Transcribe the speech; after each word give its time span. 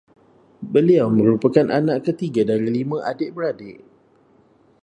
Beliau 0.73 1.07
merupakan 1.19 1.67
anak 1.79 1.97
ketiga 2.09 2.41
dari 2.51 2.67
lima 2.77 2.97
adik-beradik 3.11 3.77